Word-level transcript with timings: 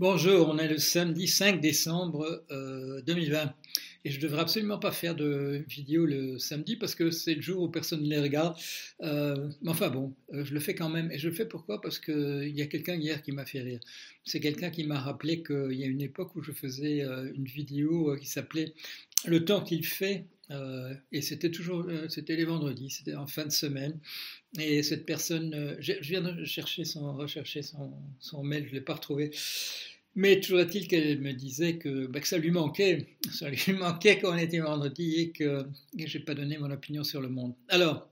Bonjour, 0.00 0.48
on 0.48 0.58
est 0.58 0.66
le 0.66 0.78
samedi 0.78 1.28
5 1.28 1.60
décembre 1.60 2.44
2020 3.06 3.54
et 4.04 4.10
je 4.10 4.16
ne 4.18 4.22
devrais 4.22 4.42
absolument 4.42 4.78
pas 4.78 4.90
faire 4.90 5.14
de 5.14 5.64
vidéo 5.68 6.04
le 6.04 6.38
samedi 6.38 6.74
parce 6.74 6.96
que 6.96 7.12
c'est 7.12 7.34
le 7.34 7.40
jour 7.40 7.62
où 7.62 7.68
personne 7.68 8.02
ne 8.02 8.08
les 8.08 8.20
regarde. 8.20 8.56
Euh, 9.02 9.48
mais 9.62 9.70
enfin 9.70 9.90
bon, 9.90 10.12
euh, 10.32 10.44
je 10.44 10.52
le 10.52 10.58
fais 10.58 10.74
quand 10.74 10.90
même 10.90 11.10
et 11.10 11.18
je 11.18 11.28
le 11.28 11.34
fais 11.34 11.46
pourquoi? 11.46 11.80
Parce 11.80 11.98
qu'il 11.98 12.52
y 12.54 12.60
a 12.60 12.66
quelqu'un 12.66 12.96
hier 12.96 13.22
qui 13.22 13.30
m'a 13.30 13.46
fait 13.46 13.60
rire. 13.60 13.78
C'est 14.24 14.40
quelqu'un 14.40 14.70
qui 14.70 14.84
m'a 14.84 14.98
rappelé 14.98 15.42
qu'il 15.42 15.74
y 15.74 15.84
a 15.84 15.86
une 15.86 16.02
époque 16.02 16.34
où 16.34 16.42
je 16.42 16.52
faisais 16.52 17.02
euh, 17.02 17.32
une 17.34 17.44
vidéo 17.46 18.16
qui 18.20 18.26
s'appelait 18.26 18.74
Le 19.26 19.44
temps 19.44 19.62
qu'il 19.62 19.84
fait 19.84 20.26
et 21.10 21.22
c'était 21.22 21.50
toujours, 21.50 21.86
c'était 22.08 22.36
les 22.36 22.44
vendredis, 22.44 22.90
c'était 22.90 23.14
en 23.14 23.26
fin 23.26 23.46
de 23.46 23.50
semaine. 23.50 23.98
Et 24.58 24.82
cette 24.82 25.06
personne, 25.06 25.76
je 25.80 25.92
viens 26.00 26.20
de 26.20 26.44
chercher 26.44 26.84
son, 26.84 27.14
rechercher 27.14 27.62
son, 27.62 27.92
son 28.20 28.44
mail, 28.44 28.64
je 28.64 28.70
ne 28.70 28.74
l'ai 28.74 28.80
pas 28.80 28.94
retrouvé. 28.94 29.30
Mais 30.16 30.40
toujours 30.40 30.60
est-il 30.60 30.86
qu'elle 30.86 31.20
me 31.20 31.32
disait 31.32 31.76
que, 31.76 32.06
bah, 32.06 32.20
que, 32.20 32.28
ça 32.28 32.38
lui 32.38 32.50
manquait, 32.50 33.06
ça 33.32 33.50
lui 33.50 33.72
manquait 33.72 34.18
quand 34.20 34.32
on 34.32 34.38
était 34.38 34.60
vendredi 34.60 35.14
et 35.16 35.30
que, 35.30 35.66
je 35.98 36.18
n'ai 36.18 36.24
pas 36.24 36.34
donné 36.34 36.56
mon 36.58 36.70
opinion 36.70 37.02
sur 37.02 37.20
le 37.20 37.28
monde. 37.28 37.54
Alors, 37.68 38.08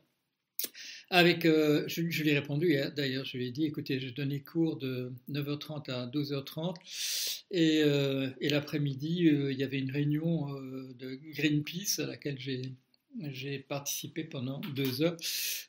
avec, 1.12 1.44
euh, 1.44 1.84
je, 1.88 2.00
lui 2.00 2.30
ai 2.30 2.38
répondu 2.38 2.74
d'ailleurs, 2.96 3.26
je 3.26 3.36
lui 3.36 3.46
ai 3.46 3.50
dit, 3.50 3.66
écoutez, 3.66 4.00
j'ai 4.00 4.12
donné 4.12 4.40
cours 4.40 4.78
de 4.78 5.12
9h30 5.30 5.90
à 5.90 6.06
12h30 6.06 6.74
et, 7.50 7.82
euh, 7.82 8.30
et 8.40 8.48
l'après-midi, 8.48 9.28
euh, 9.28 9.52
il 9.52 9.58
y 9.58 9.62
avait 9.62 9.78
une 9.78 9.90
réunion 9.90 10.48
de 10.48 11.18
Greenpeace 11.34 11.98
à 11.98 12.06
laquelle 12.06 12.38
j'ai 12.38 13.58
participé 13.58 14.24
pendant 14.24 14.62
deux 14.74 15.02
heures, 15.02 15.18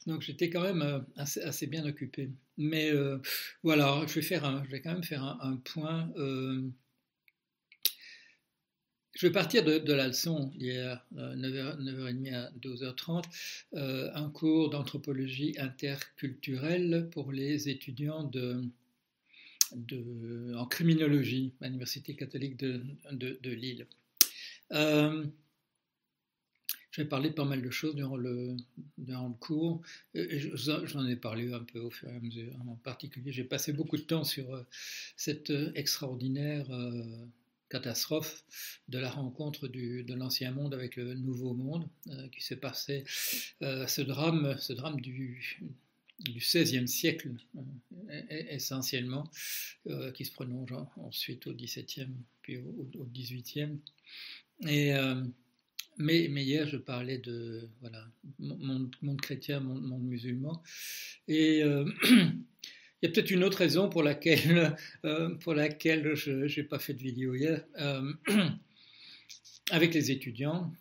donc 0.08 0.22
j'étais 0.22 0.50
quand 0.50 0.64
même 0.64 1.06
assez, 1.18 1.68
bien 1.68 1.86
occupé. 1.86 2.30
Mais 2.58 2.92
voilà, 3.64 4.02
je 4.08 4.14
vais, 4.14 4.22
faire 4.22 4.64
je 4.64 4.72
vais 4.72 4.80
quand 4.80 4.94
même 4.94 5.04
faire 5.04 5.24
un, 5.42 5.58
point. 5.58 6.10
Euh, 9.14 9.20
je 9.20 9.28
vais 9.28 9.34
partir 9.34 9.64
de, 9.64 9.94
la 9.94 10.08
leçon 10.08 10.52
hier, 10.58 11.06
9h, 11.16 11.80
9h30 11.82 12.34
à 12.34 12.52
12h30, 12.60 13.24
un 14.16 14.30
cours 14.30 14.70
d'anthropologie 14.70 15.56
interculturelle 15.60 17.10
pour 17.12 17.32
les 17.32 17.70
étudiants 17.70 18.24
de, 18.24 18.64
en 20.56 20.66
criminologie 20.66 21.54
à 21.62 21.68
l'Université 21.68 22.16
catholique 22.16 22.58
de, 22.58 22.82
de 23.12 23.50
Lille. 23.52 23.88
J'ai 26.94 27.06
parlé 27.06 27.30
de 27.30 27.34
pas 27.34 27.44
mal 27.44 27.64
de 27.64 27.72
choses 27.72 27.96
durant 27.96 28.18
le, 28.18 28.56
durant 29.00 29.28
le 29.28 29.34
cours. 29.34 29.82
J'en 30.14 31.08
ai 31.08 31.16
parlé 31.16 31.52
un 31.52 31.64
peu 31.64 31.80
au 31.80 31.90
fur 31.90 32.08
et 32.08 32.16
à 32.16 32.20
mesure. 32.20 32.54
En 32.68 32.76
particulier, 32.76 33.32
j'ai 33.32 33.44
passé 33.44 33.74
beaucoup 33.74 33.98
de 33.98 34.04
temps 34.04 34.24
sur 34.24 34.54
euh, 34.54 34.62
cette 35.18 35.50
euh, 35.50 35.72
extraordinaire 35.74 36.70
euh, 36.70 37.26
catastrophe 37.74 38.46
de 38.88 39.00
la 39.00 39.10
rencontre 39.10 39.68
de 39.68 40.14
l'ancien 40.14 40.52
monde 40.52 40.74
avec 40.74 40.96
le 40.96 41.16
nouveau 41.16 41.54
monde 41.56 41.88
qui 42.32 42.44
s'est 42.44 42.56
passé. 42.56 43.04
ce 43.62 44.02
drame, 44.02 44.56
ce 44.60 44.74
drame 44.74 45.02
du, 45.02 45.60
XVIe 46.22 46.88
siècle 46.88 47.32
essentiellement, 48.30 49.30
qui 50.14 50.26
se 50.26 50.32
prolonge 50.32 50.74
ensuite 50.98 51.48
au 51.48 51.54
XVIIe 51.54 52.14
puis 52.44 52.58
au, 52.58 53.08
XVIIIe. 53.12 53.80
Et 54.68 54.94
mais, 55.98 56.26
hier, 56.26 56.68
je 56.68 56.78
parlais 56.78 57.18
de 57.18 57.70
voilà, 57.82 58.06
monde, 58.40 58.96
monde 59.02 59.22
chrétien, 59.22 59.60
monde, 59.60 60.04
musulman. 60.04 60.62
Et 61.28 61.64
euh, 61.64 61.86
il 63.04 63.08
y 63.08 63.10
a 63.10 63.12
peut-être 63.12 63.32
une 63.32 63.44
autre 63.44 63.58
raison 63.58 63.90
pour 63.90 64.02
laquelle, 64.02 64.76
euh, 65.06 65.36
je 65.44 66.60
n'ai 66.60 66.64
pas 66.64 66.80
fait 66.80 66.94
de 66.94 67.04
vidéo 67.04 67.36
hier. 67.36 67.64
Euh, 67.80 68.14
avec 69.72 69.94
les 69.94 70.10
étudiants, 70.10 70.74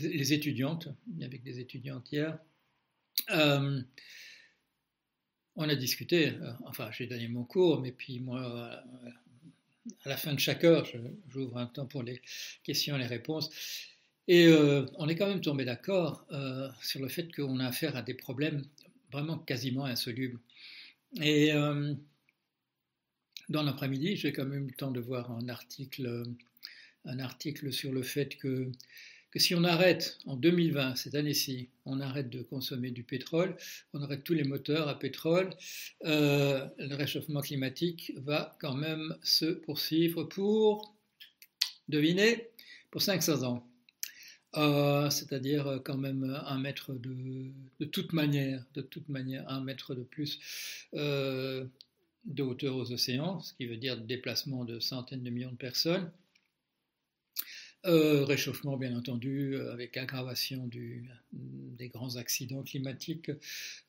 les 0.00 0.32
étudiantes, 0.32 0.88
avec 1.22 1.42
des 1.44 1.60
étudiantes 1.60 2.10
hier, 2.12 2.38
on 5.60 5.68
a 5.68 5.74
discuté, 5.74 6.32
enfin 6.66 6.90
j'ai 6.92 7.06
donné 7.06 7.26
mon 7.26 7.44
cours, 7.44 7.80
mais 7.80 7.90
puis 7.90 8.20
moi, 8.20 8.84
à 10.04 10.08
la 10.08 10.16
fin 10.16 10.34
de 10.34 10.38
chaque 10.38 10.64
heure, 10.64 10.86
j'ouvre 11.28 11.58
un 11.58 11.66
temps 11.66 11.86
pour 11.86 12.02
les 12.02 12.20
questions 12.62 12.96
et 12.96 12.98
les 12.98 13.06
réponses. 13.06 13.50
Et 14.28 14.46
euh, 14.46 14.84
on 14.96 15.08
est 15.08 15.16
quand 15.16 15.26
même 15.26 15.40
tombé 15.40 15.64
d'accord 15.64 16.26
euh, 16.32 16.68
sur 16.82 17.00
le 17.00 17.08
fait 17.08 17.34
qu'on 17.34 17.60
a 17.60 17.66
affaire 17.66 17.96
à 17.96 18.02
des 18.02 18.14
problèmes 18.14 18.62
vraiment 19.10 19.38
quasiment 19.38 19.86
insolubles. 19.86 20.38
Et 21.16 21.52
euh, 21.52 21.94
dans 23.48 23.62
l'après-midi, 23.62 24.16
j'ai 24.16 24.32
quand 24.32 24.44
même 24.44 24.64
eu 24.64 24.70
le 24.70 24.76
temps 24.76 24.90
de 24.90 25.00
voir 25.00 25.30
un 25.32 25.48
article, 25.48 26.24
un 27.04 27.18
article 27.18 27.72
sur 27.72 27.92
le 27.92 28.02
fait 28.02 28.36
que, 28.36 28.70
que 29.30 29.38
si 29.38 29.54
on 29.54 29.64
arrête 29.64 30.18
en 30.26 30.36
2020, 30.36 30.96
cette 30.96 31.14
année-ci, 31.14 31.70
on 31.86 32.00
arrête 32.00 32.28
de 32.28 32.42
consommer 32.42 32.90
du 32.90 33.04
pétrole, 33.04 33.56
on 33.94 34.02
arrête 34.02 34.22
tous 34.22 34.34
les 34.34 34.44
moteurs 34.44 34.88
à 34.88 34.98
pétrole, 34.98 35.50
le 36.02 36.94
réchauffement 36.94 37.40
climatique 37.40 38.12
va 38.16 38.56
quand 38.60 38.74
même 38.74 39.16
se 39.22 39.46
poursuivre 39.46 40.24
pour, 40.24 40.94
devinez, 41.88 42.48
pour 42.90 43.00
500 43.00 43.44
ans. 43.44 43.66
Euh, 44.56 45.10
c'est-à-dire 45.10 45.66
euh, 45.66 45.78
quand 45.78 45.98
même 45.98 46.24
un 46.46 46.58
mètre 46.58 46.94
de, 46.94 47.50
de, 47.80 47.84
toute 47.84 48.12
manière, 48.14 48.64
de 48.74 48.80
toute 48.80 49.08
manière, 49.08 49.46
un 49.48 49.60
mètre 49.60 49.94
de 49.94 50.02
plus 50.02 50.40
euh, 50.94 51.66
de 52.24 52.42
hauteur 52.42 52.76
aux 52.76 52.90
océans, 52.92 53.40
ce 53.40 53.52
qui 53.54 53.66
veut 53.66 53.76
dire 53.76 53.98
déplacement 53.98 54.64
de 54.64 54.80
centaines 54.80 55.22
de 55.22 55.30
millions 55.30 55.52
de 55.52 55.56
personnes. 55.56 56.10
réchauffement, 57.84 58.76
bien 58.76 58.96
entendu, 58.96 59.56
avec 59.56 59.96
aggravation 59.96 60.68
des 61.32 61.88
grands 61.88 62.16
accidents 62.16 62.62
climatiques 62.62 63.30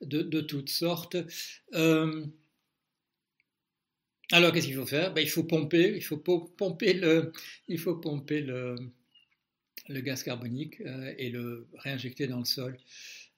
de, 0.02 0.22
de 0.22 0.42
toutes 0.42 0.70
sortes. 0.70 1.18
alors, 4.32 4.52
qu'est-ce 4.54 4.68
qu'il 4.68 4.76
faut 4.76 4.86
faire? 4.86 5.14
Ben, 5.14 5.22
il 5.22 5.30
faut 5.30 5.44
pomper 5.44 6.00
le, 6.94 7.32
le 9.88 10.02
gaz 10.02 10.24
carbonique 10.24 10.82
euh, 10.82 11.14
et 11.18 11.30
le 11.30 11.68
réinjecter 11.78 12.28
dans 12.28 12.40
le 12.40 12.46
sol. 12.46 12.78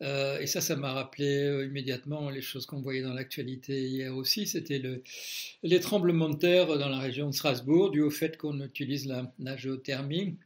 Euh, 0.02 0.40
et 0.40 0.48
ça, 0.48 0.62
ça 0.62 0.76
m'a 0.76 0.94
rappelé 0.94 1.44
euh, 1.44 1.66
immédiatement 1.66 2.30
les 2.30 2.42
choses 2.42 2.66
qu'on 2.66 2.82
voyait 2.82 3.04
dans 3.04 3.14
l'actualité 3.14 3.88
hier 3.88 4.16
aussi. 4.16 4.48
C'était 4.48 4.80
le, 4.80 5.04
les 5.62 5.80
tremblements 5.80 6.30
de 6.30 6.38
terre 6.38 6.78
dans 6.80 6.90
la 6.90 7.00
région 7.00 7.28
de 7.30 7.36
Strasbourg, 7.36 7.92
dû 7.92 8.02
au 8.02 8.10
fait 8.10 8.38
qu'on 8.38 8.60
utilise 8.62 9.08
la, 9.08 9.58
géothermie. 9.58 10.38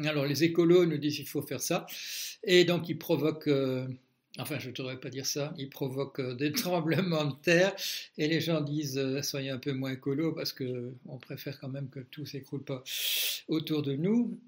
Alors 0.00 0.26
les 0.26 0.44
écolos 0.44 0.84
nous 0.84 0.98
disent 0.98 1.16
qu'il 1.16 1.26
faut 1.26 1.42
faire 1.42 1.60
ça. 1.60 1.86
Et 2.44 2.64
donc 2.64 2.88
ils 2.88 2.98
provoquent, 2.98 3.50
enfin 4.38 4.58
je 4.58 4.68
ne 4.68 4.74
devrais 4.74 5.00
pas 5.00 5.08
dire 5.08 5.26
ça, 5.26 5.54
ils 5.56 5.70
provoquent 5.70 6.36
des 6.36 6.52
tremblements 6.64 7.24
de 7.24 7.34
terre. 7.42 7.74
Et 8.18 8.28
les 8.28 8.40
gens 8.40 8.60
disent, 8.60 9.00
soyez 9.22 9.50
un 9.50 9.58
peu 9.58 9.72
moins 9.72 9.92
écolo 9.92 10.34
parce 10.34 10.52
qu'on 10.52 11.18
préfère 11.18 11.58
quand 11.58 11.68
même 11.68 11.88
que 11.88 12.00
tout 12.00 12.26
s'écroule 12.26 12.62
pas 12.62 12.84
autour 13.48 13.82
de 13.82 13.94
nous 13.94 14.38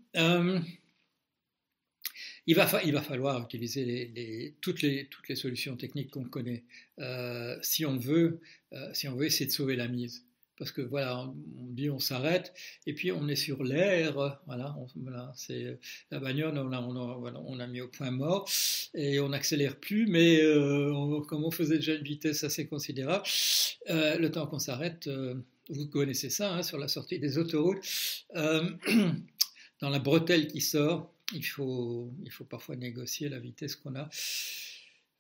il 2.47 2.57
va, 2.57 2.67
falloir 2.67 3.43
utiliser 3.43 4.55
toutes, 4.61 4.83
les, 4.83 5.09
solutions 5.35 5.77
techniques 5.77 6.11
qu'on 6.11 6.25
connaît 6.25 6.65
euh, 6.99 7.57
si, 7.63 7.85
on 7.85 7.97
veut, 7.97 8.41
euh, 8.73 8.91
si 8.93 9.09
on 9.09 9.15
veut 9.15 9.27
essayer 9.27 9.47
de 9.47 9.53
sauver 9.53 9.77
la 9.77 9.89
mise. 9.89 10.25
Parce 10.57 10.73
que 10.73 10.83
voilà, 10.83 11.21
on, 11.21 11.35
dit 11.73 11.89
on 11.89 11.99
s'arrête 11.99 12.53
et 12.87 12.93
puis 12.93 13.13
on 13.13 13.29
est 13.29 13.37
sur 13.37 13.65
l'air, 13.65 14.13
voilà, 14.47 14.77
voilà 14.95 15.33
c'est 15.35 15.79
la 16.11 16.21
bagnole, 16.21 16.59
on 16.59 16.73
a, 16.73 16.81
on, 16.81 17.61
a, 17.61 17.67
mis 17.67 17.81
au 17.81 17.89
point 17.89 18.11
mort 18.11 18.47
et 18.93 19.21
on 19.21 19.31
n'accélère 19.31 19.77
plus, 19.77 20.07
mais 20.07 20.43
euh, 20.43 21.21
comme 21.29 21.45
on 21.45 21.51
faisait 21.51 21.77
déjà 21.77 21.95
une 21.95 22.03
vitesse 22.03 22.45
assez 22.45 22.67
considérable, 22.67 23.25
le 23.89 24.29
temps 24.29 24.47
qu'on 24.47 24.59
s'arrête, 24.59 25.09
vous 25.71 25.87
connaissez 25.87 26.29
ça 26.29 26.53
hein, 26.53 26.63
sur 26.63 26.77
la 26.77 26.89
sortie 26.89 27.19
des 27.19 27.39
autoroutes, 27.39 27.81
dans 28.35 29.89
la 29.89 29.99
bretelle 29.99 30.47
qui 30.47 30.61
sort, 30.61 31.11
il 31.33 31.45
faut, 31.45 32.13
parfois 32.49 32.77
négocier 32.77 33.29
la 33.29 33.39
vitesse 33.39 33.77
qu'on 33.77 33.95
a. 33.97 34.09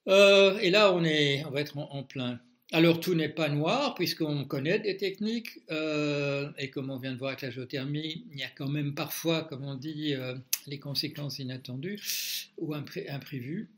Euh, 0.08 0.58
et 0.58 0.70
là, 0.70 0.92
on, 0.92 1.04
est, 1.04 1.44
on 1.44 1.50
va 1.50 1.60
être 1.60 1.76
en, 1.76 2.02
plein. 2.02 2.40
Alors, 2.72 3.00
tout 3.00 3.14
n'est 3.14 3.28
pas 3.28 3.48
noir, 3.48 3.94
puisqu'on 3.94 4.44
connaît 4.44 4.78
des 4.78 4.96
techniques, 4.96 5.58
euh, 5.70 6.50
et 6.58 6.70
comme 6.70 6.90
on 6.90 6.98
vient 6.98 7.12
de 7.12 7.18
voir 7.18 7.30
avec 7.30 7.42
la 7.42 7.50
géothermie, 7.50 8.26
il 8.32 8.38
y 8.38 8.44
a 8.44 8.50
quand 8.56 8.68
même 8.68 8.94
parfois, 8.94 9.44
comme 9.44 9.64
on 9.64 9.74
dit, 9.74 10.14
euh, 10.14 10.36
les 10.66 10.78
conséquences 10.78 11.38
inattendues 11.38 11.98
ou 12.58 12.74
imprévues. 12.74 13.70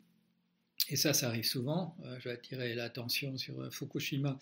Et 0.89 0.97
ça, 0.97 1.13
ça 1.13 1.29
arrive 1.29 1.45
souvent. 1.45 1.97
Euh, 2.05 2.17
je 2.19 2.29
vais 2.29 2.35
attirer 2.35 2.75
l'attention 2.75 3.37
sur 3.39 3.61
euh, 3.61 3.71
Fukushima, 3.71 4.39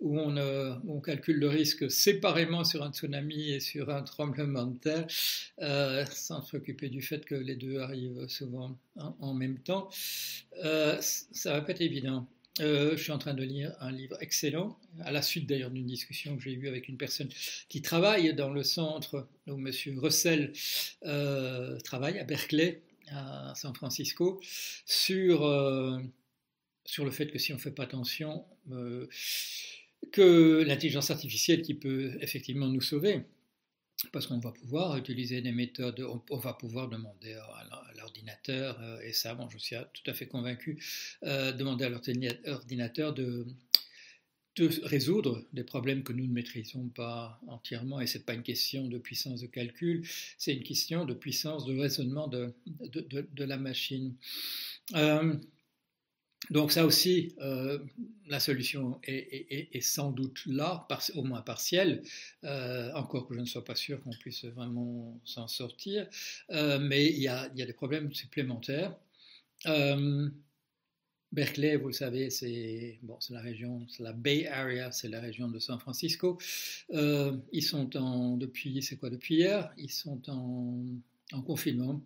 où 0.00 0.18
on, 0.18 0.36
euh, 0.36 0.74
calcule 1.04 1.38
le 1.38 1.48
risque 1.48 1.90
séparément 1.90 2.64
sur 2.64 2.82
un 2.82 2.92
tsunami 2.92 3.50
et 3.50 3.60
sur 3.60 3.90
un 3.90 4.02
tremblement 4.02 4.66
de 4.66 4.78
terre, 4.78 6.12
sans 6.12 6.42
s'occuper 6.42 6.88
du 6.88 7.02
fait 7.02 7.24
que 7.24 7.34
les 7.34 7.56
deux 7.56 7.78
arrivent 7.78 8.26
souvent 8.28 8.78
en, 8.96 9.34
même 9.34 9.58
temps. 9.58 9.90
ça 10.62 11.52
va 11.52 11.60
pas 11.60 11.72
être 11.72 11.82
évident. 11.82 12.26
je 12.58 12.96
suis 12.96 13.12
en 13.12 13.18
train 13.18 13.34
de 13.34 13.42
lire 13.42 13.74
un 13.80 13.92
livre 13.92 14.16
excellent, 14.20 14.78
à 15.00 15.12
la 15.12 15.20
suite 15.20 15.46
d'ailleurs 15.46 15.70
d'une 15.70 15.86
discussion 15.86 16.36
que 16.36 16.42
j'ai 16.42 16.52
eue 16.52 16.68
avec 16.68 16.88
une 16.88 16.96
personne 16.96 17.28
qui 17.68 17.82
travaille 17.82 18.32
dans 18.34 18.50
le 18.50 18.62
centre 18.62 19.28
où 19.46 19.58
M. 19.58 19.70
Russell 19.98 20.52
travaille 21.84 22.18
à 22.18 22.24
Berkeley, 22.24 22.80
à 23.10 23.54
San 23.54 23.74
Francisco, 23.74 24.40
sur, 24.86 25.40
sur 26.84 27.04
le 27.04 27.10
fait 27.10 27.28
que 27.28 27.38
si 27.38 27.52
on 27.52 27.56
ne 27.56 27.60
fait 27.60 27.70
pas 27.70 27.84
attention, 27.84 28.44
que 30.12 30.62
l'intelligence 30.66 31.10
artificielle 31.10 31.62
qui 31.62 31.74
peut 31.74 32.16
effectivement 32.20 32.68
nous 32.68 32.80
sauver, 32.80 33.22
parce 34.12 34.26
qu'on 34.26 34.38
va 34.38 34.52
pouvoir 34.52 34.96
utiliser 34.96 35.40
des 35.40 35.52
méthodes, 35.52 36.06
on, 36.30 36.36
va 36.36 36.52
pouvoir 36.52 36.88
demander 36.88 37.34
à 37.34 37.92
l'ordinateur, 37.96 38.78
euh, 38.80 39.00
et 39.00 39.12
ça, 39.12 39.34
bon, 39.34 39.48
je 39.48 39.58
suis 39.58 39.76
tout 39.92 40.10
à 40.10 40.14
fait 40.14 40.26
convaincu, 40.26 40.82
euh, 41.22 41.52
demander 41.52 41.84
à 41.84 41.88
l'ordinateur 41.88 43.14
de, 43.14 43.46
de 44.56 44.70
résoudre 44.84 45.44
des 45.52 45.64
problèmes 45.64 46.02
que 46.04 46.12
nous 46.12 46.26
ne 46.26 46.32
maîtrisons 46.32 46.88
pas 46.88 47.40
entièrement, 47.48 48.00
et 48.00 48.06
ce 48.06 48.18
n'est 48.18 48.24
pas 48.24 48.34
une 48.34 48.42
question 48.42 48.86
de 48.86 48.98
puissance 48.98 49.40
de 49.40 49.46
calcul, 49.46 50.06
c'est 50.38 50.54
une 50.54 50.62
question 50.62 51.04
de 51.04 51.14
puissance 51.14 51.64
de 51.64 51.76
raisonnement 51.78 52.28
de, 52.28 52.52
de, 52.66 53.26
de 53.32 53.44
la 53.44 53.56
machine. 53.56 54.14
Euh, 54.94 55.34
donc 56.50 56.72
ça 56.72 56.84
aussi, 56.84 57.34
euh, 57.40 57.78
la 58.26 58.38
solution 58.38 59.00
est, 59.02 59.80
sans 59.80 60.12
doute 60.12 60.42
là, 60.46 60.86
au 61.14 61.22
moins 61.22 61.40
partielle, 61.40 62.02
euh, 62.44 62.92
encore 62.92 63.26
que 63.26 63.34
je 63.34 63.40
ne 63.40 63.46
sois 63.46 63.64
pas 63.64 63.74
sûr 63.74 64.02
qu'on 64.02 64.10
puisse 64.10 64.44
vraiment 64.44 65.18
s'en 65.24 65.48
sortir, 65.48 66.06
mais 66.50 67.06
il 67.06 67.18
y, 67.18 67.28
a, 67.28 67.48
des 67.48 67.72
problèmes 67.72 68.12
supplémentaires. 68.12 68.94
Berkeley, 71.34 71.76
vous 71.76 71.88
le 71.88 71.92
savez, 71.92 72.30
c'est 72.30 72.98
bon, 73.02 73.18
la 73.30 73.40
région, 73.40 73.84
c'est 73.88 74.02
la 74.02 74.12
Bay 74.12 74.46
Area, 74.46 74.92
c'est 74.92 75.08
la 75.08 75.20
région 75.20 75.48
de 75.48 75.58
San 75.58 75.78
Francisco. 75.78 76.38
ils 76.90 77.62
sont 77.62 77.96
en, 77.96 78.36
depuis, 78.36 78.82
c'est 78.82 78.96
quoi, 78.96 79.10
depuis 79.10 79.36
hier, 79.36 79.72
ils 79.76 79.90
sont 79.90 80.22
en, 80.30 80.84
en 81.32 81.42
confinement, 81.42 82.00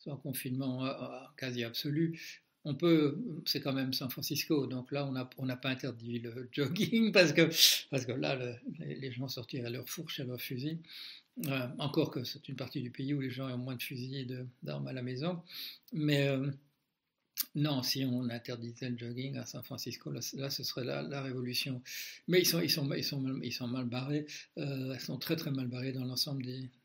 ils 0.00 0.04
sont 0.04 0.10
en 0.10 0.16
confinement 0.16 0.88
quasi 1.36 1.64
absolu 1.64 2.18
on 2.64 2.74
peut, 2.74 3.18
c'est 3.44 3.60
quand 3.60 3.72
même 3.72 3.92
San 3.92 4.08
Francisco, 4.10 4.66
donc 4.66 4.92
là 4.92 5.10
on 5.38 5.46
n'a 5.46 5.56
pas 5.56 5.68
interdit 5.68 6.20
le 6.20 6.48
jogging 6.52 7.12
parce 7.12 7.32
que, 7.32 7.48
parce 7.90 8.06
que 8.06 8.12
là 8.12 8.38
les, 8.78 9.12
gens 9.12 9.28
sortiraient 9.28 9.66
à 9.66 9.70
leur 9.70 9.88
fourche 9.88 10.20
et 10.20 10.22
à 10.22 10.26
leur 10.26 10.40
fusil. 10.40 10.78
Euh, 11.46 11.66
encore 11.78 12.10
que 12.10 12.24
c'est 12.24 12.46
une 12.48 12.56
partie 12.56 12.82
du 12.82 12.90
pays 12.90 13.14
où 13.14 13.20
les 13.20 13.30
gens 13.30 13.48
ont 13.50 13.56
moins 13.56 13.74
de 13.74 13.82
fusils 13.82 14.14
et 14.14 14.26
d'armes 14.62 14.86
à 14.86 14.92
la 14.92 15.02
maison. 15.02 15.42
Mais 15.92 16.28
euh, 16.28 16.50
non, 17.54 17.82
si 17.82 18.04
on 18.04 18.30
interdisait 18.30 18.88
le 18.88 18.96
jogging 18.96 19.36
à 19.36 19.44
San 19.44 19.62
Francisco, 19.62 20.10
là, 20.10 20.50
ce 20.50 20.64
serait 20.64 20.84
la, 20.84 21.22
révolution. 21.22 21.82
Mais 22.26 22.40
ils 22.40 22.46
sont, 22.70 22.84
mal, 22.84 23.84
barrés, 23.86 24.26
euh, 24.58 24.94
ils 24.94 25.00
sont 25.00 25.18
très 25.18 25.36
très 25.36 25.50
mal 25.50 25.66
barrés 25.68 25.92
dans 25.92 26.04
l'ensemble 26.04 26.42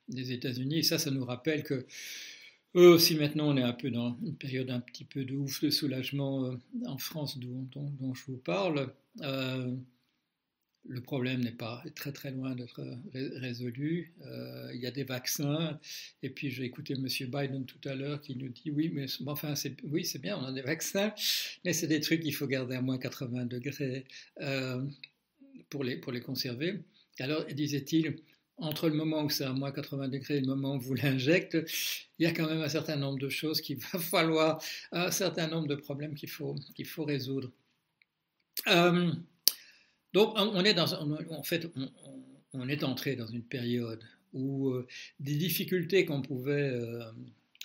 des, 0.10 0.32
États-Unis. 0.32 0.80
Et 0.80 0.84
ça, 0.84 0.98
ça 0.98 1.12
nous 1.12 1.26
rappelle 1.26 1.64
que 1.64 1.86
euh, 2.76 3.00
si 3.00 3.16
maintenant 3.16 3.50
on 3.50 3.58
est 3.58 3.64
un 3.64 3.74
peu 3.74 3.90
dans 3.90 4.18
une 4.22 4.36
période 4.36 4.70
un 4.70 4.82
petit 4.82 5.06
peu 5.06 5.24
de 5.24 5.36
ouf, 5.36 5.62
de 5.62 5.70
soulagement 5.70 6.46
euh, 6.46 6.58
en 6.86 6.98
France 6.98 7.40
dont, 7.40 8.14
je 8.14 8.24
vous 8.28 8.38
parle, 8.38 8.94
euh, 9.22 9.74
le 10.88 11.02
problème 11.02 11.42
n'est 11.42 11.52
pas 11.52 11.84
très 11.96 12.12
très 12.12 12.32
loin 12.32 12.56
d'être 12.56 12.82
résolu. 13.14 14.14
il 14.74 14.80
y 14.80 14.88
a 14.88 14.92
des 14.92 15.04
vaccins, 15.04 15.80
et 16.24 16.30
puis 16.30 16.50
j'ai 16.50 16.64
écouté 16.64 16.94
M. 16.94 17.08
Biden 17.08 17.66
tout 17.66 17.90
à 17.90 17.96
l'heure 17.96 18.22
qui 18.22 18.36
nous 18.36 18.50
dit 18.50 18.72
oui, 18.72 18.90
mais 18.94 19.06
enfin 19.26 19.54
oui 19.84 20.06
c'est 20.06 20.20
bien, 20.20 20.38
on 20.38 20.46
a 20.46 20.52
des 20.52 20.62
vaccins, 20.62 21.14
mais 21.66 21.74
c'est 21.74 21.88
des 21.88 22.00
trucs 22.00 22.22
qu'il 22.22 22.34
faut 22.34 22.48
garder 22.48 22.76
à 22.76 22.82
moins 22.82 22.98
80 22.98 23.46
degrés 23.46 24.06
pour, 25.70 25.84
les, 25.84 25.98
pour 25.98 26.12
les 26.12 26.22
conserver. 26.22 26.80
Alors 27.20 27.46
disait-il, 27.46 28.18
entre 28.58 28.90
le 28.90 28.96
moment 28.96 29.24
où 29.24 29.30
c'est 29.30 29.44
à 29.44 29.54
moins 29.54 29.72
80 29.72 30.08
degrés 30.10 30.38
et 30.38 30.42
le 30.42 30.48
moment 30.48 30.76
où 30.76 30.80
vous 30.80 30.96
l'injectez, 30.96 31.64
il 32.20 32.24
y 32.24 32.26
a 32.26 32.34
quand 32.34 32.48
même 32.48 32.62
un 32.62 32.70
certain 32.70 32.96
nombre 32.96 33.20
de 33.20 33.30
choses 33.30 33.62
qu'il 33.62 33.78
va 33.78 34.00
falloir, 34.00 34.62
un 34.92 35.12
certain 35.12 35.48
nombre 35.48 35.68
de 35.68 35.76
problèmes 35.76 36.16
qu'il 36.16 36.30
faut, 36.30 36.56
qu'il 36.76 36.88
faut 36.88 37.06
résoudre. 37.06 37.52
Euh, 38.68 39.12
donc, 40.18 40.34
on 40.36 40.66
est 40.66 40.80
en 40.80 41.44
fait, 41.44 41.68
on, 42.54 42.68
est 42.68 42.84
entré 42.84 43.16
dans 43.16 43.28
une 43.28 43.44
période 43.44 44.04
où 44.34 44.70
euh, 44.70 44.88
des 45.20 45.36
difficultés 45.36 46.06
qu'on 46.06 46.22
pouvait 46.22 46.72
euh, 46.72 47.04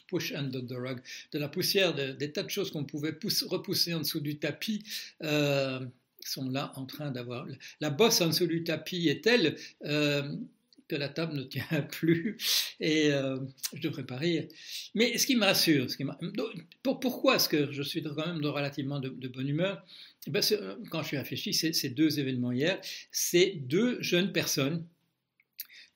push 0.09 0.33
under 0.33 0.61
the 0.67 0.73
rug, 0.73 1.01
de 1.33 1.39
la 1.39 1.49
poussière, 1.49 1.95
des 1.95 2.33
tas 2.33 2.43
de 2.43 2.51
choses 2.51 2.71
qu'on 2.71 2.85
pouvait 2.85 3.17
repousser 3.49 3.95
en 3.95 4.01
dessous 4.01 4.21
du 4.21 4.39
tapis, 4.39 4.85
sont 5.21 6.51
là 6.51 6.73
en 6.77 6.85
train 6.85 7.11
d'avoir. 7.11 7.47
La 7.81 7.91
bosse 7.91 8.21
en 8.21 8.29
dessous 8.29 8.47
du 8.47 8.63
tapis 8.63 9.09
est 9.09 9.25
telle 9.25 9.57
la 10.97 11.09
table 11.09 11.35
ne 11.35 11.43
tient 11.43 11.83
plus 11.91 12.37
et 12.81 13.13
euh, 13.13 13.39
je 13.73 13.81
devrais 13.81 14.05
pas 14.05 14.17
rire. 14.17 14.47
Mais 14.95 15.17
ce 15.19 15.27
qui 15.27 15.37
me 15.37 15.45
rassure, 15.45 15.91
ce 15.91 15.97
qui 15.97 16.05
pourquoi 16.83 17.37
est-ce 17.37 17.49
que 17.49 17.73
je 17.73 17.83
suis 17.83 18.03
quand 18.03 18.27
même 18.27 18.41
de 18.41 18.49
relativement 18.49 19.01
de, 19.01 19.29
bonne 19.29 19.49
humeur? 19.49 19.85
Eh 20.27 20.31
ben, 20.31 20.43
euh, 20.53 20.77
Quand 20.91 21.03
je 21.03 21.09
suis 21.09 21.19
réfléchi, 21.19 21.53
c'est 21.53 21.91
deux 21.91 22.21
événements 22.21 22.53
hier, 22.53 22.81
c'est 23.11 23.55
deux 23.57 24.01
jeunes 24.03 24.33
personnes 24.33 24.87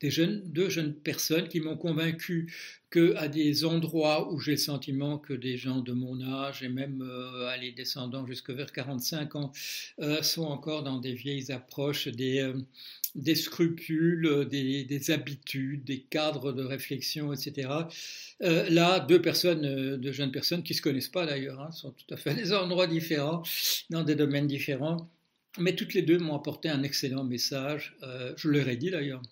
deux 0.01 0.69
jeunes 0.69 0.95
personnes 0.95 1.49
qui 1.49 1.61
m'ont 1.61 1.77
convaincu 1.77 2.53
qu'à 2.91 3.29
des 3.29 3.65
endroits 3.65 4.33
où 4.33 4.39
j'ai 4.39 4.53
le 4.53 4.57
sentiment 4.57 5.19
que 5.19 5.33
des 5.33 5.57
gens 5.57 5.81
de 5.81 5.93
mon 5.93 6.21
âge 6.21 6.63
et 6.63 6.69
même 6.69 7.03
euh, 7.03 7.57
les 7.57 7.73
descendants 7.73 8.27
jusque 8.27 8.51
vers 8.51 8.73
45 8.73 9.37
ans 9.37 9.53
sont 10.23 10.45
encore 10.45 10.83
dans 10.83 10.99
des 10.99 11.15
vieilles 11.15 11.51
approches, 11.51 12.09
des, 12.09 12.53
des 13.17 13.35
scrupules, 13.35 14.47
des, 14.49 15.11
habitudes, 15.11 15.85
des 15.85 16.01
cadres 16.01 16.53
de 16.53 16.63
réflexion, 16.63 17.33
etc. 17.33 17.69
Euh, 18.43 18.69
là, 18.69 19.01
deux 19.01 19.21
personnes, 19.21 19.65
euh, 19.65 19.97
deux 19.97 20.13
jeunes 20.13 20.31
personnes 20.31 20.63
qui 20.63 20.75
se 20.75 20.83
connaissent 20.83 21.09
pas 21.09 21.25
d'ailleurs, 21.27 21.61
hein, 21.61 21.73
sont 21.73 21.93
tout 21.93 22.15
à 22.15 22.19
fait 22.19 22.31
à 22.31 22.35
des 22.35 22.53
endroits 22.53 22.87
différents, 22.87 23.43
dans 23.91 24.05
des 24.05 24.15
domaines 24.15 24.47
différents, 24.47 25.11
mais 25.59 25.75
toutes 25.75 25.95
les 25.95 26.03
deux 26.03 26.19
m'ont 26.19 26.37
apporté 26.37 26.69
un 26.69 26.83
excellent 26.83 27.25
message. 27.25 27.97
Euh, 28.03 28.35
je 28.37 28.49
leur 28.49 28.69
ai 28.69 28.77
dit 28.77 28.91
d'ailleurs. 28.91 29.23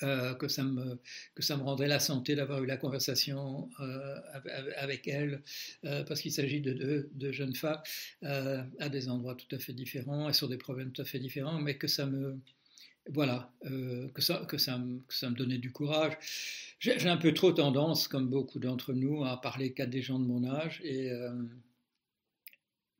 Que, 0.00 0.48
ça 0.48 0.62
me, 0.62 0.98
que 1.34 1.42
ça 1.42 1.56
me 1.56 1.62
rendrait 1.62 1.88
la 1.88 1.98
santé 1.98 2.34
d'avoir 2.34 2.62
eu 2.62 2.66
la 2.66 2.76
conversation 2.76 3.68
avec 4.76 5.08
elles, 5.08 5.42
parce 5.82 6.20
qu'il 6.20 6.32
s'agit 6.32 6.60
de 6.60 6.72
deux 6.72 7.10
de 7.12 7.32
jeunes 7.32 7.54
femmes 7.54 7.82
à 8.22 8.88
des 8.88 9.08
endroits 9.08 9.34
tout 9.34 9.54
à 9.54 9.58
fait 9.58 9.72
différents 9.72 10.28
et 10.28 10.32
sur 10.32 10.48
des 10.48 10.58
problèmes 10.58 10.92
tout 10.92 11.02
à 11.02 11.04
fait 11.04 11.18
différents, 11.18 11.58
mais 11.60 11.76
que 11.76 11.88
ça 11.88 12.06
me, 12.06 12.38
voilà, 13.10 13.50
euh, 13.64 14.08
que, 14.10 14.22
ça, 14.22 14.44
que, 14.48 14.58
ça, 14.58 14.78
me, 14.78 15.00
ça 15.08 15.30
me 15.30 15.34
donnait 15.34 15.58
du 15.58 15.72
courage. 15.72 16.12
J'ai 16.78 17.08
un 17.08 17.16
peu 17.16 17.32
trop 17.34 17.52
tendance, 17.52 18.06
comme 18.06 18.28
beaucoup 18.28 18.58
d'entre 18.58 18.92
nous, 18.92 19.24
à 19.24 19.40
parler 19.40 19.72
qu'à 19.72 19.86
des 19.86 20.02
gens 20.02 20.18
de 20.18 20.26
mon 20.26 20.44
âge 20.44 20.80
et, 20.84 21.10
euh, 21.10 21.32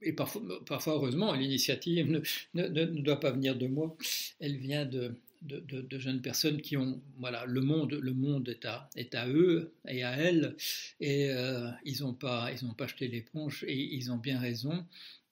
et 0.01 0.13
parfois, 0.13 0.43
parfois, 0.67 0.95
heureusement, 0.95 1.35
l'initiative 1.35 2.11
ne, 2.11 2.21
ne, 2.55 2.69
ne, 2.69 3.01
doit 3.03 3.21
pas 3.21 3.33
venir 3.33 3.57
de 3.57 3.67
moi, 3.67 3.97
elle 4.41 4.57
vient 4.57 4.87
de, 4.87 5.15
de, 5.43 5.99
jeunes 5.99 6.21
personnes 6.23 6.61
qui 6.61 6.77
ont, 6.77 7.01
voilà, 7.19 7.45
le 7.47 7.61
monde, 7.61 7.93
le 7.93 8.13
monde 8.13 8.49
est 8.49 8.65
à, 8.65 8.89
est 8.97 9.15
à 9.15 9.29
eux 9.29 9.73
et 9.87 10.03
à 10.03 10.13
elles, 10.17 10.57
et 11.01 11.31
euh, 11.31 11.71
ils 11.85 12.03
n'ont 12.03 12.15
pas, 12.15 12.51
ils 12.53 12.75
pas 12.75 12.87
jeté 12.87 13.09
l'éponge 13.09 13.65
et 13.67 13.77
ils 13.77 14.11
ont 14.11 14.17
bien 14.17 14.39
raison. 14.39 14.87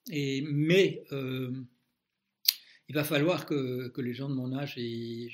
Et, 0.09 0.41
mais 0.41 1.03
il 2.89 2.95
va 2.95 3.03
falloir 3.03 3.45
que, 3.45 3.91
les 3.97 4.13
gens 4.13 4.29
de 4.29 4.33
mon 4.33 4.53
âge, 4.57 4.75
et 4.77 5.29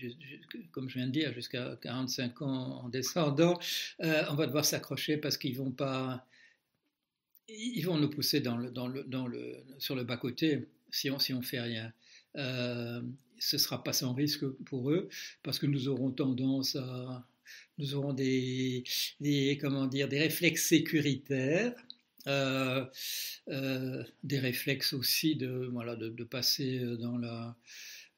comme 0.72 0.90
je 0.90 0.96
viens 0.96 1.08
de 1.08 1.12
dire, 1.12 1.34
jusqu'à 1.34 1.78
45 1.82 2.42
ans 2.42 2.82
en 2.84 2.90
descendant, 2.90 3.60
euh, 4.02 4.24
on 4.32 4.36
va 4.36 4.48
devoir 4.48 4.66
s'accrocher 4.66 5.18
parce 5.18 5.38
qu'ils 5.38 5.56
vont 5.56 5.72
pas, 5.72 6.26
ils 7.48 7.84
vont 7.84 7.98
nous 7.98 8.10
pousser 8.10 8.40
dans 8.40 8.58
le, 8.58 8.72
dans 8.72 8.88
le, 8.88 9.04
dans 9.04 9.28
le, 9.28 9.64
sur 9.78 9.96
le 9.96 10.04
bas 10.04 10.18
côté 10.18 10.68
si 10.90 11.12
on 11.12 11.20
si 11.20 11.34
on 11.34 11.42
fait 11.42 11.62
rien. 11.62 11.94
Euh, 12.36 13.02
ce 13.40 13.58
sera 13.58 13.84
pas 13.84 13.94
sans 13.94 14.14
risque 14.14 14.48
pour 14.66 14.92
eux 14.92 15.10
parce 15.44 15.60
que 15.60 15.66
nous 15.66 15.88
aurons 15.90 16.12
tendance 16.12 16.76
à, 16.76 17.28
nous 17.78 17.94
aurons 17.96 18.14
des, 18.14 18.84
comment 19.60 19.88
dire, 19.88 20.08
des 20.08 20.20
réflexes 20.20 20.68
sécuritaires 20.68 21.74
euh, 22.28 22.86
euh, 23.50 24.04
des 24.24 24.40
réflexes 24.40 24.94
aussi 24.94 25.36
de, 25.36 25.70
voilà, 25.74 25.98
de, 25.98 26.24
passer 26.24 26.80
dans 27.00 27.18
la, 27.18 27.58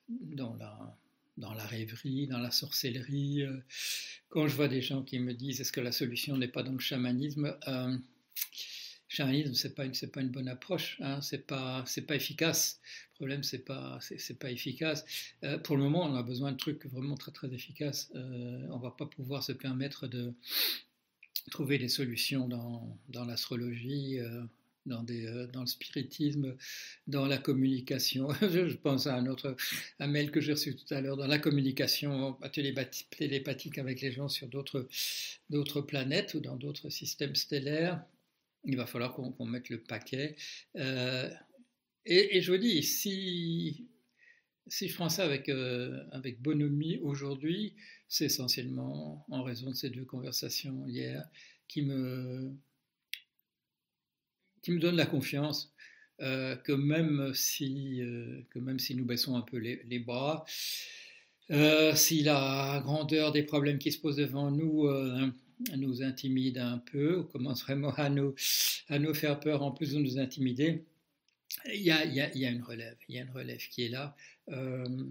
dans, 0.09 0.55
la, 0.57 0.95
dans 1.37 1.53
la 1.53 1.65
rêverie, 1.65 2.27
dans 2.27 2.37
la 2.37 2.51
sorcellerie. 2.51 3.45
Quand 4.29 4.47
je 4.47 4.55
vois 4.55 4.67
des 4.67 4.81
gens 4.81 5.01
qui 5.01 5.17
me 5.17 5.33
disent 5.33 5.59
est-ce 5.59 5.71
que 5.71 5.81
la 5.81 5.91
solution 5.91 6.37
n'est 6.37 6.47
pas 6.47 6.61
dans 6.61 6.73
le 6.73 6.79
chamanisme 6.79 7.57
chamanisme, 9.07 9.53
c'est 9.53 9.75
pas 9.75 9.85
c'est 9.93 10.11
pas 10.11 10.21
une 10.21 10.29
bonne 10.29 10.47
approche, 10.47 10.97
hein, 11.01 11.21
c'est 11.21 11.45
pas 11.45 11.83
c'est 11.85 12.01
pas 12.01 12.15
efficace. 12.15 12.79
Le 13.13 13.15
problème, 13.15 13.43
c'est 13.43 13.59
pas 13.59 13.99
c'est 14.01 14.39
pas 14.39 14.51
efficace. 14.51 15.05
pour 15.63 15.77
le 15.77 15.83
moment, 15.83 16.03
on 16.03 16.15
a 16.15 16.23
besoin 16.23 16.51
de 16.51 16.57
trucs 16.57 16.85
vraiment 16.87 17.15
très 17.15 17.31
très 17.31 17.53
efficaces. 17.53 18.11
Euh, 18.15 18.67
on 18.71 18.77
va 18.77 18.91
pas 18.91 19.05
pouvoir 19.05 19.43
se 19.43 19.53
permettre 19.53 20.07
de 20.07 20.33
trouver 21.51 21.77
des 21.77 21.89
solutions 21.89 22.47
dans, 22.47 22.97
dans 23.09 23.25
l'astrologie, 23.25 24.19
euh, 24.19 24.43
dans, 24.85 25.03
des, 25.03 25.25
euh, 25.27 25.47
dans 25.47 25.61
le 25.61 25.67
spiritisme, 25.67 26.55
dans 27.07 27.25
la 27.25 27.37
communication. 27.37 28.29
je 28.41 28.75
pense 28.75 29.07
à 29.07 29.15
un 29.15 29.27
autre 29.27 29.55
un 29.99 30.07
mail 30.07 30.31
que 30.31 30.41
j'ai 30.41 30.53
reçu 30.53 30.75
tout 30.75 30.93
à 30.93 31.01
l'heure, 31.01 31.17
dans 31.17 31.27
la 31.27 31.39
communication 31.39 32.37
télépathique 32.51 33.77
avec 33.77 34.01
les 34.01 34.11
gens 34.11 34.29
sur 34.29 34.47
d'autres 34.47 35.81
planètes 35.81 36.33
ou 36.33 36.39
dans 36.39 36.55
d'autres 36.55 36.89
systèmes 36.89 37.35
stellaires. 37.35 38.03
Il 38.65 38.77
va 38.77 38.85
falloir 38.85 39.13
qu'on 39.13 39.45
mette 39.45 39.69
le 39.69 39.81
paquet. 39.81 40.35
Euh, 40.75 41.29
et, 42.05 42.41
je 42.41 42.51
vous 42.51 42.57
dis, 42.59 42.83
si, 42.83 43.87
je 44.69 44.93
prends 44.93 45.09
ça 45.09 45.23
avec, 45.23 45.49
euh, 45.49 46.03
bonhomie 46.39 46.99
aujourd'hui, 46.99 47.75
c'est 48.07 48.25
essentiellement 48.25 49.25
en 49.29 49.43
raison 49.43 49.71
de 49.71 49.75
ces 49.75 49.89
deux 49.89 50.05
conversations 50.05 50.85
hier 50.87 51.27
qui 51.67 51.81
me, 51.81 52.53
qui 54.61 54.71
me 54.71 54.79
donnent 54.79 54.97
la 54.97 55.07
confiance 55.07 55.73
euh, 56.21 56.55
que, 56.55 56.73
même 56.73 57.33
si, 57.33 58.01
euh, 58.01 58.41
que 58.51 58.59
même 58.59 58.77
si 58.77 58.93
nous 58.93 59.05
baissons 59.05 59.35
un 59.35 59.41
peu 59.41 59.57
les 59.57 59.99
bras, 59.99 60.45
si 61.95 62.21
la 62.21 62.81
grandeur 62.83 63.31
des 63.31 63.43
problèmes 63.43 63.79
qui 63.79 63.91
se 63.91 63.99
posent 63.99 64.17
devant 64.17 64.51
nous 64.51 64.87
nous 65.75 66.03
intimide 66.03 66.57
un 66.57 66.77
peu, 66.77 67.23
commence 67.23 67.63
vraiment 67.63 67.93
à 67.93 68.09
nous, 68.09 68.35
à 68.89 68.99
nous 68.99 69.13
faire 69.13 69.39
peur 69.39 69.63
en 69.63 69.71
plus 69.71 69.93
de 69.93 69.99
nous 69.99 70.17
intimider, 70.17 70.83
il 71.65 71.81
y, 71.81 71.91
a, 71.91 72.05
il, 72.05 72.13
y 72.15 72.45
a, 72.45 72.49
une 72.49 72.61
relève, 72.61 72.97
il 73.07 73.15
y 73.15 73.19
a 73.19 73.21
une 73.21 73.31
relève 73.31 73.61
qui 73.69 73.83
est 73.85 73.89
là. 73.89 74.15
Euh, 74.49 75.05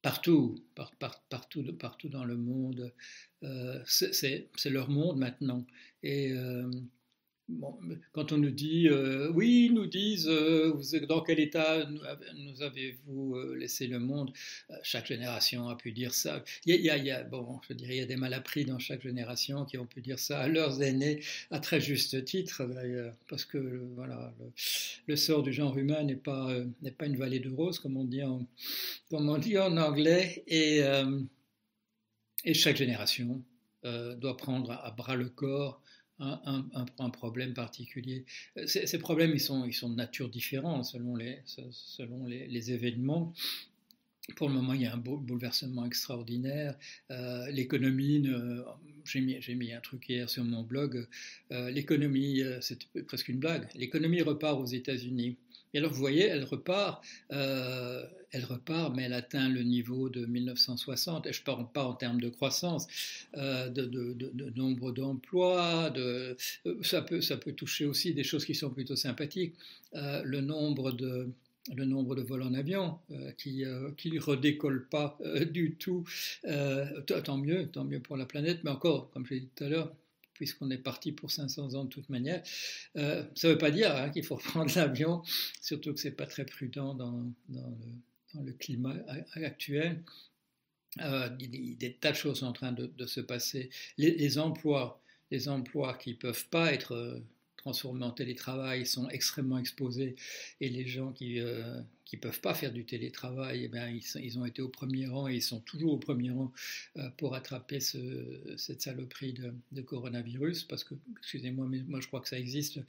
partout, 0.00 0.62
par, 0.74 0.94
par, 0.96 1.20
partout, 1.22 1.64
partout 1.74 2.08
dans 2.08 2.24
le 2.24 2.36
monde, 2.36 2.92
euh, 3.42 3.82
c'est 3.86 4.48
leur 4.66 4.88
monde 4.88 5.18
maintenant. 5.18 5.66
Et 6.02 6.32
euh, 6.32 6.70
quand 8.12 8.32
on 8.32 8.38
nous 8.38 8.50
dit, 8.50 8.88
euh, 8.88 9.30
oui, 9.32 9.70
nous 9.72 9.86
disent, 9.86 10.28
euh, 10.28 10.72
dans 11.08 11.20
quel 11.20 11.40
état 11.40 11.86
nous 12.36 12.62
avez-vous 12.62 13.36
euh, 13.36 13.56
laissé 13.56 13.86
le 13.86 13.98
monde? 13.98 14.32
Chaque 14.82 15.06
génération 15.06 15.68
a 15.68 15.76
pu 15.76 15.92
dire 15.92 16.14
ça. 16.14 16.44
Il 16.66 16.74
y, 16.74 16.90
a, 16.90 16.96
il 16.96 17.04
y 17.04 17.10
a, 17.10 17.24
bon, 17.24 17.60
je 17.68 17.74
dirais, 17.74 17.96
il 17.96 17.98
y 17.98 18.02
a 18.02 18.06
des 18.06 18.16
malappris 18.16 18.64
dans 18.64 18.78
chaque 18.78 19.02
génération 19.02 19.64
qui 19.64 19.76
ont 19.76 19.86
pu 19.86 20.00
dire 20.00 20.18
ça 20.18 20.40
à 20.40 20.48
leurs 20.48 20.82
aînés, 20.82 21.20
à 21.50 21.58
très 21.58 21.80
juste 21.80 22.24
titre 22.24 22.64
d'ailleurs, 22.64 23.14
parce 23.28 23.44
que 23.44 23.58
voilà, 23.96 24.32
le, 25.06 25.16
sort 25.16 25.42
du 25.42 25.52
genre 25.52 25.76
humain 25.76 26.02
n'est 26.04 26.16
pas, 26.16 26.54
n'est 26.80 26.90
pas 26.90 27.06
une 27.06 27.16
vallée 27.16 27.40
de 27.40 27.50
roses, 27.50 27.78
comme 27.78 27.96
on 27.96 28.04
dit 28.04 28.22
en, 28.22 28.46
comme 29.10 29.28
on 29.28 29.38
dit 29.38 29.58
en 29.58 29.76
anglais, 29.76 30.42
et, 30.46 30.80
et 32.44 32.54
chaque 32.54 32.76
génération 32.76 33.42
doit 33.84 34.36
prendre 34.36 34.72
à 34.72 34.90
bras 34.92 35.16
le 35.16 35.28
corps 35.28 35.82
un, 36.18 37.10
problème 37.10 37.54
particulier. 37.54 38.24
Ces, 38.66 38.98
problèmes, 38.98 39.32
ils 39.32 39.40
sont, 39.40 39.64
ils 39.64 39.72
sont 39.72 39.90
de 39.90 39.96
nature 39.96 40.28
différente 40.28 40.84
selon 40.84 41.16
les, 41.16 41.40
selon 41.46 42.26
les, 42.26 42.72
événements. 42.72 43.32
Pour 44.36 44.48
le 44.48 44.54
moment, 44.54 44.72
il 44.72 44.82
y 44.82 44.86
a 44.86 44.94
un 44.94 44.98
bouleversement 44.98 45.84
extraordinaire. 45.84 46.78
Euh, 47.10 47.50
l'économie, 47.50 48.24
j'ai 49.04 49.20
mis, 49.20 49.40
mis, 49.56 49.72
un 49.72 49.80
truc 49.80 50.08
hier 50.08 50.30
sur 50.30 50.44
mon 50.44 50.62
blog, 50.62 51.08
euh, 51.50 51.70
l'économie, 51.70 52.40
euh, 52.40 52.60
c'est 52.60 52.86
presque 53.06 53.28
une 53.28 53.38
blague, 53.38 53.68
l'économie 53.74 54.22
repart 54.22 54.60
aux 54.60 54.66
États-Unis. 54.66 55.36
Et 55.74 55.78
alors, 55.78 55.90
vous 55.92 55.98
voyez, 55.98 56.26
elle 56.26 56.44
repart, 56.44 57.04
euh, 57.32 58.04
elle 58.30 58.44
repart, 58.44 58.94
mais 58.94 59.04
elle 59.04 59.12
atteint 59.14 59.48
le 59.48 59.62
niveau 59.62 60.08
de 60.08 60.26
1960. 60.26 61.26
Et 61.26 61.32
je 61.32 61.40
ne 61.40 61.44
parle 61.44 61.70
pas 61.72 61.84
en 61.84 61.94
termes 61.94 62.20
de 62.20 62.28
croissance, 62.28 62.86
euh, 63.36 63.68
de, 63.68 64.50
nombre 64.56 64.92
d'emplois. 64.92 65.90
De, 65.90 66.36
euh, 66.66 66.82
ça, 66.82 67.02
peut, 67.02 67.52
toucher 67.52 67.86
aussi 67.86 68.12
des 68.14 68.24
choses 68.24 68.44
qui 68.44 68.54
sont 68.54 68.70
plutôt 68.70 68.96
sympathiques. 68.96 69.54
le 69.94 70.40
nombre 70.40 70.92
de 70.92 71.28
le 71.76 71.84
nombre 71.84 72.16
de 72.16 72.22
vols 72.22 72.42
en 72.42 72.54
avion 72.54 72.98
qui 73.38 73.62
ne 73.62 74.20
redécolle 74.20 74.88
pas 74.88 75.16
du 75.52 75.76
tout, 75.76 76.04
tant 76.42 77.38
mieux, 77.38 77.68
tant 77.68 77.84
mieux 77.84 78.00
pour 78.00 78.16
la 78.16 78.26
planète, 78.26 78.64
mais 78.64 78.70
encore, 78.70 79.10
comme 79.12 79.24
je 79.24 79.34
l'ai 79.34 79.40
dit 79.40 79.48
tout 79.54 79.62
à 79.62 79.68
l'heure, 79.68 79.92
puisqu'on 80.42 80.70
est 80.70 80.78
parti 80.78 81.12
pour 81.12 81.30
500 81.30 81.74
ans 81.74 81.84
de 81.84 81.88
toute 81.88 82.08
manière. 82.08 82.42
Euh, 82.96 83.22
ça 83.36 83.46
ne 83.46 83.52
veut 83.52 83.58
pas 83.58 83.70
dire 83.70 83.94
hein, 83.94 84.10
qu'il 84.10 84.24
faut 84.24 84.36
prendre 84.50 84.72
l'avion, 84.74 85.22
surtout 85.60 85.94
que 85.94 86.00
ce 86.00 86.08
n'est 86.08 86.14
pas 86.14 86.26
très 86.26 86.44
prudent 86.44 86.94
dans, 86.94 87.32
le, 87.48 88.52
climat 88.54 88.96
actuel. 89.36 90.02
Euh, 91.00 91.28
des, 91.28 91.96
tas 92.00 92.10
de 92.10 92.16
choses 92.16 92.40
sont 92.40 92.46
en 92.46 92.52
train 92.52 92.72
de, 92.72 93.06
se 93.06 93.20
passer. 93.20 93.70
Les, 93.98 94.36
emplois, 94.36 95.00
les 95.30 95.48
emplois 95.48 95.94
qui 95.94 96.10
ne 96.10 96.16
peuvent 96.16 96.48
pas 96.48 96.72
être 96.72 97.22
transformés 97.56 98.04
en 98.04 98.10
télétravail 98.10 98.84
sont 98.84 99.08
extrêmement 99.10 99.58
exposés 99.58 100.16
et 100.60 100.68
les 100.68 100.88
gens 100.88 101.12
qui, 101.12 101.38
euh, 101.38 101.80
qui 102.12 102.18
peuvent 102.18 102.42
pas 102.42 102.52
faire 102.52 102.72
du 102.72 102.84
télétravail, 102.84 103.62
eh 103.64 103.68
bien, 103.68 103.88
ils, 103.88 104.04
ils, 104.22 104.38
ont 104.38 104.44
été 104.44 104.60
au 104.60 104.68
premier 104.68 105.06
rang 105.06 105.28
et 105.28 105.36
ils 105.36 105.42
sont 105.42 105.60
toujours 105.60 105.94
au 105.94 105.96
premier 105.96 106.30
rang 106.30 106.52
euh, 106.98 107.08
pour 107.16 107.34
attraper 107.34 107.80
ce, 107.80 107.98
cette 108.58 108.82
saloperie 108.82 109.32
de, 109.32 109.54
de, 109.72 109.80
coronavirus, 109.80 110.64
parce 110.64 110.84
que, 110.84 110.94
excusez-moi, 111.18 111.66
mais 111.70 111.80
moi 111.88 112.02
je 112.02 112.08
crois 112.08 112.20
que 112.20 112.28
ça 112.28 112.38
existe, 112.38 112.80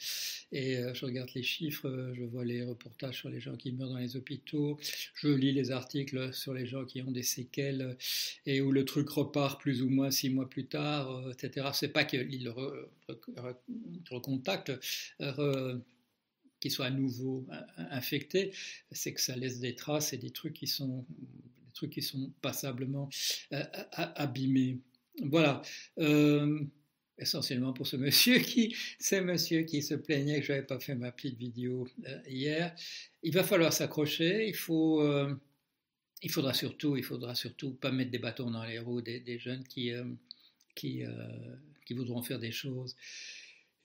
et 0.52 0.76
euh, 0.78 0.94
je 0.94 1.06
regarde 1.06 1.30
les 1.36 1.42
chiffres, 1.42 1.88
euh, 1.88 2.14
je 2.14 2.24
vois 2.24 2.44
les 2.44 2.66
reportages 2.66 3.20
sur 3.20 3.30
les 3.30 3.40
gens 3.40 3.56
qui 3.56 3.72
meurent 3.72 3.92
dans 3.92 3.98
les 3.98 4.18
hôpitaux, 4.18 4.78
je 5.16 5.30
lis 5.30 5.54
les 5.54 5.72
articles 5.72 6.34
sur 6.34 6.54
les 6.54 6.66
gens 6.66 6.84
qui 6.84 7.02
ont 7.02 7.12
des 7.12 7.24
séquelles, 7.24 7.96
et 8.46 8.60
où 8.60 8.74
le 8.74 8.84
truc 8.84 9.08
repart 9.08 9.62
plus 9.62 9.84
ou 9.84 9.90
moins 9.90 10.12
six 10.12 10.32
mois 10.32 10.50
plus 10.50 10.66
tard, 10.66 11.32
etc. 11.32 11.68
C'est 11.74 11.94
pas 11.94 12.04
qu'ils 12.04 12.44
le 12.44 12.52
recontactent, 14.12 14.74
qui 16.64 16.70
soit 16.70 16.86
à 16.86 16.92
nouveau 16.92 17.46
infecté, 17.92 18.54
c'est 18.94 19.14
que 19.14 19.20
ça 19.20 19.36
laisse 19.36 19.60
des 19.60 19.76
traces 19.76 20.14
et 20.14 20.18
des 20.18 20.30
trucs 20.30 20.54
qui 20.54 20.66
sont, 20.66 21.06
des 21.10 21.74
trucs 21.74 21.92
qui 21.92 22.02
sont 22.02 22.32
passablement 22.42 23.10
euh, 23.52 23.66
abîmés. 23.92 24.80
Voilà. 25.24 25.62
Euh, 25.98 26.64
essentiellement 27.18 27.74
pour 27.74 27.86
ce 27.86 27.98
monsieur 27.98 28.40
qui, 28.40 28.74
ce 28.98 29.16
monsieur 29.16 29.64
qui 29.64 29.82
se 29.82 29.94
plaignait 29.94 30.40
que 30.40 30.46
je 30.46 30.54
n'avais 30.54 30.66
pas 30.66 30.80
fait 30.80 30.96
ma 30.96 31.12
petite 31.12 31.38
vidéo 31.38 31.86
euh, 32.08 32.20
hier. 32.30 32.74
Il 33.24 33.34
va 33.34 33.44
falloir 33.44 33.74
s'accrocher. 33.74 34.48
Il 34.48 34.56
faut, 34.56 35.06
il 36.22 36.32
faudra 36.32 36.54
surtout, 36.54 36.96
il 36.96 37.04
faudra 37.04 37.36
surtout 37.36 37.74
pas 37.74 37.92
mettre 37.92 38.12
des 38.12 38.20
bâtons 38.20 38.52
dans 38.52 38.64
les 38.64 38.80
roues 38.80 39.02
des, 39.02 39.38
jeunes 39.38 39.66
qui, 39.66 39.92
qui 40.76 41.04
voudront 41.94 42.24
faire 42.24 42.40
des 42.40 42.52
choses 42.52 42.96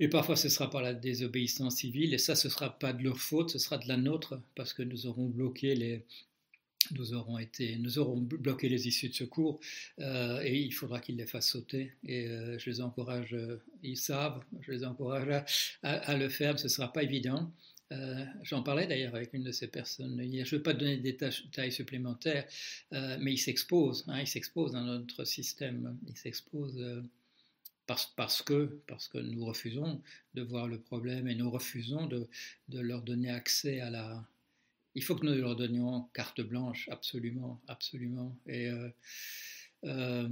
et 0.01 0.09
parfois, 0.09 0.37
ce 0.37 0.49
sera 0.49 0.71
par 0.71 0.83
la 0.83 0.95
désobéissance 0.95 1.77
civile, 1.77 2.15
et 2.15 2.19
ça, 2.19 2.35
ce 2.35 2.49
ne 2.49 2.53
sera 2.53 2.79
pas 2.79 2.93
de 2.93 3.03
leur 3.03 3.19
faute, 3.19 3.51
ce 3.51 3.59
sera 3.59 3.79
de 3.79 3.89
la 3.89 3.97
nôtre, 3.97 4.41
parce 4.55 4.73
que 4.73 4.83
nous 4.83 5.07
aurons 5.07 5.27
bloqué 5.27 5.75
les, 5.75 6.05
nous 6.93 7.15
aurons, 7.15 7.39
été, 7.39 7.77
nous 7.77 7.99
aurons 7.99 8.17
bloqué 8.17 8.69
les 8.69 8.89
issues 8.89 9.09
de 9.09 9.15
secours 9.15 9.61
euh, 9.99 10.41
et 10.43 10.59
il 10.59 10.73
faudra 10.73 11.01
qu'ils 11.01 11.17
les 11.17 11.27
fassent 11.27 11.51
sauter. 11.51 11.93
Et 12.07 12.27
euh, 12.27 12.59
je 12.59 12.71
les 12.71 12.81
encourage, 12.81 13.35
euh, 13.35 13.61
ils 13.83 13.97
savent, 13.97 14.41
je 14.61 14.73
les 14.73 14.85
encourage 14.85 15.43
à, 15.83 16.17
le 16.17 16.29
faire, 16.29 16.59
ce 16.59 16.65
ne 16.65 16.69
sera 16.69 16.93
pas 16.93 17.03
évident. 17.03 17.53
J'en 18.43 18.63
parlais 18.63 18.87
d'ailleurs 18.87 19.15
avec 19.15 19.33
une 19.33 19.45
de 19.45 19.53
ces 19.53 19.69
personnes 19.69 20.21
hier. 20.23 20.45
Je 20.45 20.55
ne 20.55 20.59
veux 20.59 20.63
pas 20.63 20.75
donner 20.75 20.99
des 20.99 21.13
détails 21.13 21.73
supplémentaires, 21.73 22.47
mais 22.93 23.33
ils 23.33 23.39
s'exposent, 23.39 24.05
hein, 24.09 24.21
ils 24.21 24.27
s'exposent 24.27 24.73
dans 24.73 24.83
notre 24.83 25.25
système, 25.25 25.97
ils 26.07 26.17
s'exposent 26.17 26.79
parce, 28.17 28.43
que, 28.43 28.79
parce 28.87 29.09
que 29.09 29.19
nous 29.19 29.45
refusons 29.45 30.03
de 30.35 30.43
voir 30.43 30.69
le 30.69 30.79
problème 30.79 31.27
et 31.27 31.35
nous 31.35 31.51
refusons 31.51 32.07
de, 32.07 32.29
de, 32.69 32.81
leur 32.81 33.03
donner 33.03 33.31
accès 33.31 33.81
à 33.81 33.91
la... 33.91 34.27
Il 34.95 35.03
faut 35.03 35.15
que 35.15 35.25
nous 35.25 35.35
leur 35.35 35.57
donnions 35.57 36.09
carte 36.13 36.41
blanche, 36.41 36.89
absolument, 36.91 37.61
absolument. 37.67 38.37
Et 38.47 38.69
euh, 38.69 38.89
euh, 39.85 40.29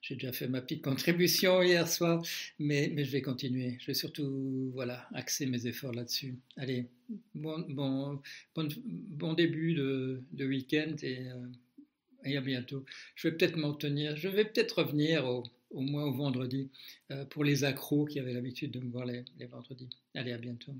j'ai 0.00 0.14
déjà 0.14 0.32
fait 0.32 0.48
ma 0.48 0.62
petite 0.62 0.82
contribution 0.82 1.62
hier 1.62 1.86
soir, 1.88 2.22
mais, 2.58 2.90
mais 2.94 3.04
je 3.04 3.10
vais 3.10 3.22
continuer. 3.22 3.76
Je 3.80 3.86
vais 3.88 3.94
surtout 3.94 4.70
voilà, 4.72 5.06
axer 5.12 5.46
mes 5.46 5.66
efforts 5.66 5.92
là-dessus. 5.92 6.36
Allez, 6.56 6.86
bon, 7.34 7.66
bon, 7.68 8.22
bon, 8.54 9.32
début 9.34 9.74
de, 9.74 10.22
de 10.32 10.46
week-end 10.46 10.94
et, 11.02 11.28
euh, 11.28 11.46
et 12.24 12.36
à 12.36 12.40
bientôt. 12.40 12.84
Je 13.14 13.28
vais 13.28 13.36
peut-être 13.36 13.56
m'en 13.56 13.74
tenir, 13.74 14.16
je 14.16 14.28
vais 14.28 14.44
peut-être 14.44 14.82
revenir 14.82 15.26
au 15.26 15.42
au 15.70 15.80
moins 15.80 16.04
au 16.04 16.12
vendredi, 16.12 16.70
euh, 17.10 17.24
pour 17.26 17.44
les 17.44 17.64
accros 17.64 18.06
qui 18.06 18.18
avaient 18.20 18.32
l'habitude 18.32 18.72
de 18.72 18.80
me 18.80 18.90
voir 18.90 19.06
les, 19.06 19.24
les 19.38 19.46
vendredis. 19.46 19.88
Allez, 20.14 20.32
à 20.32 20.38
bientôt. 20.38 20.74